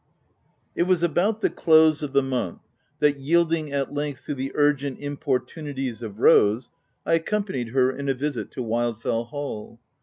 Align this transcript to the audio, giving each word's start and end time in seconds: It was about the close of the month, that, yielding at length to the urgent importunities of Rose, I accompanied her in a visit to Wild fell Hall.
It 0.75 0.87
was 0.87 1.03
about 1.03 1.41
the 1.41 1.49
close 1.51 2.01
of 2.01 2.11
the 2.11 2.23
month, 2.23 2.61
that, 3.01 3.17
yielding 3.17 3.71
at 3.71 3.93
length 3.93 4.25
to 4.25 4.33
the 4.33 4.51
urgent 4.55 4.97
importunities 4.97 6.01
of 6.01 6.17
Rose, 6.19 6.71
I 7.05 7.13
accompanied 7.13 7.67
her 7.67 7.91
in 7.95 8.09
a 8.09 8.15
visit 8.15 8.49
to 8.53 8.63
Wild 8.63 8.99
fell 8.99 9.25
Hall. 9.25 9.79